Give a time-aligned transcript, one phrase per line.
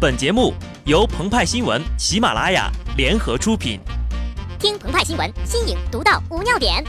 [0.00, 0.54] 本节目
[0.86, 3.78] 由澎湃新闻、喜马拉雅联合出品。
[4.58, 6.82] 听澎湃新闻，新颖独到，无尿点。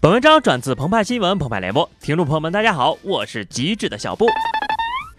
[0.00, 4.26] 本文章转自澎湃新闻、澎湃联播，听众朋友们，大家好，我是机智的小布。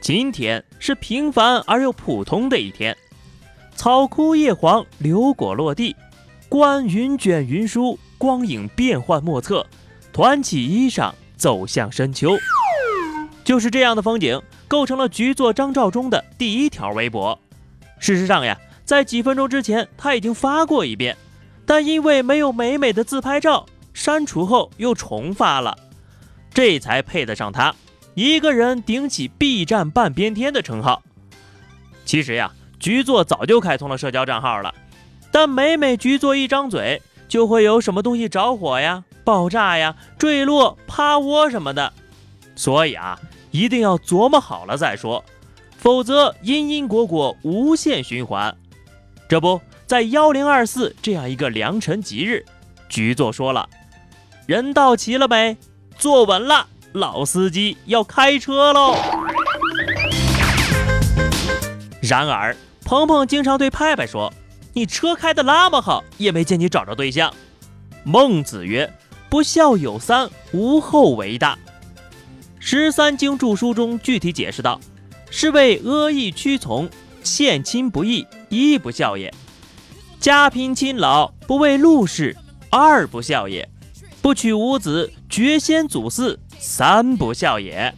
[0.02, 2.94] 今天是平凡而又普通的一天，
[3.74, 5.96] 草枯叶黄，流果落地，
[6.50, 7.98] 观云卷云舒。
[8.22, 9.66] 光影变幻莫测，
[10.14, 12.30] 团起衣裳走向深秋，
[13.44, 17.40] 就是这样的风景构成了局座张召忠的第一条微博。
[17.98, 21.18] 事实上呀，在几分钟之前他已经发过一遍，
[21.66, 25.76] 但因为没有美美的自拍照，删除后又重发了，
[26.54, 27.74] 这才配得上他
[28.14, 31.02] 一个人顶起 B 站半边天的称号。
[32.06, 34.72] 其实呀，局座早就开通了社交账号了，
[35.32, 37.02] 但每每局座一张嘴。
[37.32, 41.94] 就会有什么东西着火呀、爆炸呀、坠落、趴窝什么的，
[42.58, 43.18] 所以啊，
[43.52, 45.24] 一定要琢磨好了再说，
[45.78, 48.54] 否则因因果果无限循环。
[49.30, 52.46] 这不在幺零二四这样一个良辰吉日，
[52.90, 53.70] 局座说了
[54.46, 55.56] ：“人到齐了没？
[55.98, 58.98] 坐稳了，老司机要开车喽。”
[62.04, 64.34] 然而，鹏鹏经常对派派说。
[64.74, 67.34] 你车开的那么好，也没见你找着对象。
[68.04, 68.92] 孟子曰
[69.30, 71.58] ：“不孝有三，无后为大。”
[72.64, 74.80] 《十三经注疏》中具体解释道
[75.30, 76.90] ：“是为阿谀屈从，
[77.24, 79.30] 献亲不义，一不孝也；
[80.20, 82.38] 家贫亲老，不为禄事，
[82.70, 83.66] 二不孝也；
[84.22, 87.94] 不娶五子，绝先祖嗣，三不孝也。”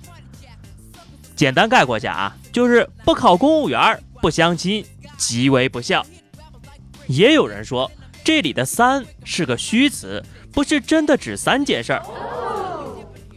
[1.36, 4.86] 简单概括下啊，就是不考公务员，不相亲，
[5.18, 6.06] 极为不孝。
[7.14, 7.92] 也有人说，
[8.24, 12.02] 这里的“三”是个虚词，不是真的指三件事儿。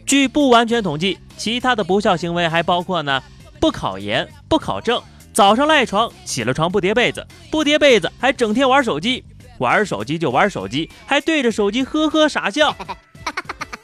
[0.03, 3.21] 据不完全统计，其他的不孝行为还包括呢：
[3.59, 4.99] 不考研、不考证、
[5.31, 9.23] 早上赖床，起了床不叠被子，不叠被子还整天玩手机，
[9.59, 12.75] 玩手机就玩手机，还对着手机呵呵傻笑。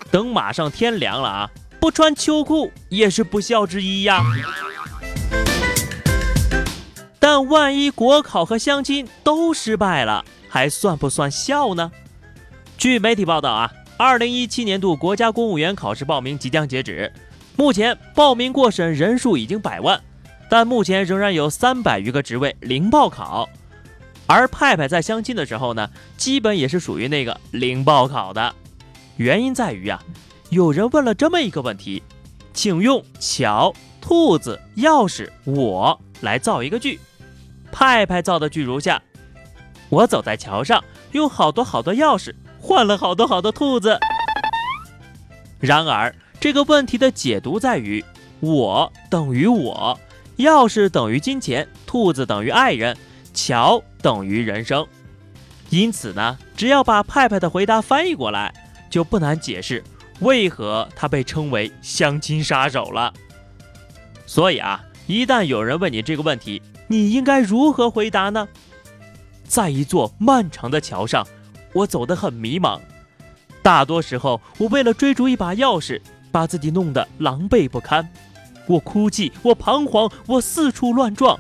[0.10, 1.50] 等马上天凉了啊，
[1.80, 4.24] 不穿秋裤也是不孝之一呀。
[7.24, 11.90] 但万一国考和相亲都失败了，还算不算孝呢？
[12.78, 17.10] 据媒体报道啊，二零一七年度国家公务员考试报名即将截止，
[17.56, 20.02] 目前报名过审人数已经百万，
[20.50, 23.48] 但目前仍然有三百余个职位零报考。
[24.28, 28.54] 而派派在相亲的时候呢，基本也是属于那个零报考的。
[29.16, 30.04] 原因在于啊，
[30.50, 32.04] 有人问了这么一个问题，
[32.54, 37.00] 请用桥、兔子、钥匙、我来造一个句。
[37.74, 39.02] 派派造的句如下：
[39.90, 44.00] 我走在桥上，用好多好多钥匙换了好多好多兔子。
[45.60, 48.06] 然而这个问题的解读在于，
[48.40, 50.00] 我等于我，
[50.38, 52.96] 钥匙等于金钱，兔子等于爱人，
[53.34, 54.86] 桥等于人生。
[55.70, 58.54] 因此呢，只要把派派的回答翻译过来，
[58.90, 59.84] 就不难解释
[60.20, 63.12] 为何他被称为相亲杀手了。
[64.28, 66.62] 所以啊，一旦有人问你这个问题，
[66.94, 68.48] 你应该如何回答呢？
[69.48, 71.26] 在一座漫长的桥上，
[71.74, 72.80] 我走得很迷茫。
[73.64, 76.00] 大多时候，我为了追逐一把钥匙，
[76.32, 78.08] 把自己弄得狼狈不堪。
[78.68, 81.40] 我哭泣，我彷徨，我四处乱撞，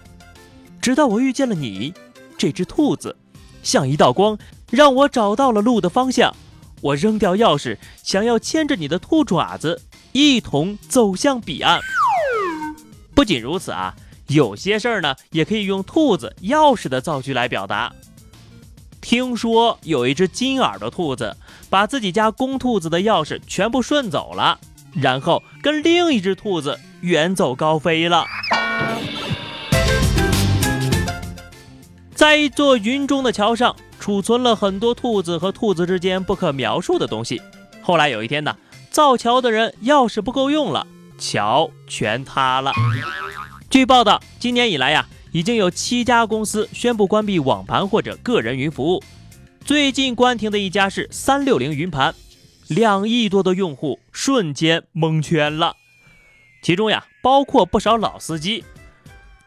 [0.81, 1.93] 直到我遇见了你，
[2.35, 3.15] 这只兔子，
[3.61, 4.35] 像一道光，
[4.71, 6.35] 让我找到了路的方向。
[6.81, 9.79] 我扔掉钥匙，想要牵着你的兔爪子，
[10.13, 11.79] 一同走向彼岸。
[13.13, 13.95] 不仅如此啊。
[14.33, 17.93] 有些事儿呢，也可以用兔子、钥匙的造句来表达。
[18.99, 21.35] 听说有一只金耳朵兔子，
[21.69, 24.59] 把自己家公兔子的钥匙全部顺走了，
[24.93, 28.25] 然后跟另一只兔子远走高飞了。
[32.15, 37.39] 在一座云中的桥上，储存了很多兔子和兔子之间不可描述的东西。
[37.83, 38.55] 后来有一天呢，
[38.89, 40.87] 造桥的人钥匙不够用了，
[41.19, 42.73] 桥全塌了。
[43.73, 49.01] 据报道，今年以来呀，已经有七家公司宣布关闭网盘或者个人云服务。
[49.65, 52.13] 最近关停的一家是三六零云盘，
[52.67, 55.75] 两亿多的用户瞬间蒙圈了。
[56.61, 58.63] 其中呀，包括不少老司机。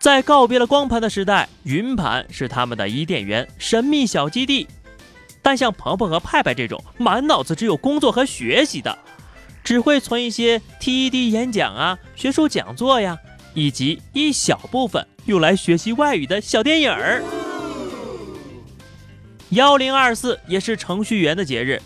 [0.00, 4.66] 在告别了光盘的时代，云盘是他们的伊甸园、神秘小基地。
[5.40, 8.98] 但像鹏鹏和派派这种满脑子只有工作和学习的，
[9.62, 13.16] 只会存一些 TED 演讲啊、学术讲座呀。
[13.56, 17.22] 以及一小部分用来学习外语的小电影儿。
[19.48, 21.80] 幺零二四也是程序员的节日，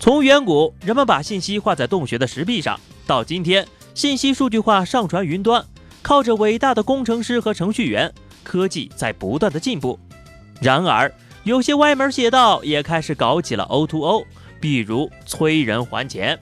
[0.00, 3.64] 从远古人们把信息画在洞穴的石壁上，到今天
[3.94, 5.64] 信息数据化上传云端，
[6.02, 8.12] 靠着伟大的工程师和程序员，
[8.42, 9.96] 科技在不断的进步。
[10.60, 11.14] 然而，
[11.44, 14.24] 有些歪门邪道也开始搞起了 O2O，
[14.60, 16.36] 比如催人还钱。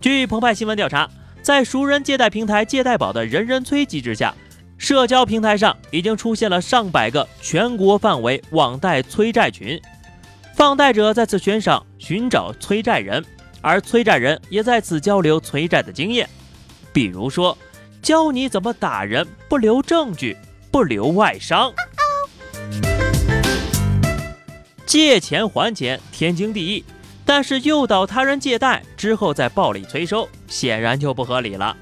[0.00, 1.10] 据澎湃新闻调查，
[1.44, 4.34] 在熟人借贷平台借贷宝的人人催机制下，
[4.78, 9.78] 社交平台上已经出现了上百个全国范围网贷催债群。
[10.54, 13.22] 放贷者在此悬赏寻找催债人，
[13.60, 16.26] 而催债人也在此交流催债的经验，
[16.94, 17.58] 比如说
[18.00, 20.34] 教你怎么打人不留证据，
[20.70, 21.70] 不留外伤。
[24.86, 26.82] 借钱还钱天经地义，
[27.26, 31.76] 但是诱导他人借贷之后再暴力催收，显然就不合理了。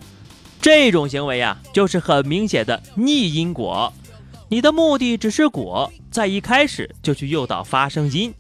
[0.61, 3.93] 这种行为呀，就是很明显的逆因果。
[4.49, 8.33] 你的目的只是果，在一开始就去诱导发生因。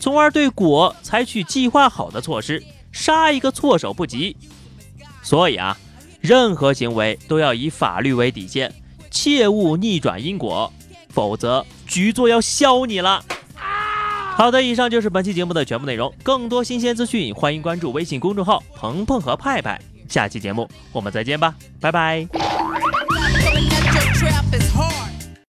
[0.00, 4.36] 从而对果采取计划好的措施，杀一个措手不及。
[5.22, 5.76] 所以啊，
[6.20, 8.72] 任何行为都要以法律为底线，
[9.10, 10.72] 切勿逆转因果，
[11.10, 13.24] 否则局座要削你了。
[14.38, 16.14] 好的，以上就是本期节目的全部内容。
[16.22, 19.76] 更多新鲜资讯，欢迎关注微信公众号“鹏鹏和派派”。
[20.08, 22.47] 下期节目我们再见吧，拜拜。